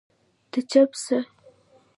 [0.51, 1.17] ته چپ سه